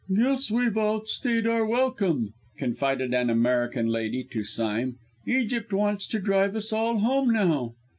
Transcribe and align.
"Guess 0.11 0.49
we've 0.49 0.79
outstayed 0.79 1.45
our 1.45 1.63
welcome!" 1.63 2.33
confided 2.57 3.13
an 3.13 3.29
American 3.29 3.85
lady 3.85 4.23
to 4.31 4.43
Sime. 4.43 4.97
"Egypt 5.27 5.71
wants 5.71 6.07
to 6.07 6.17
drive 6.19 6.55
us 6.55 6.73
all 6.73 6.97
home 6.97 7.29
now." 7.31 7.75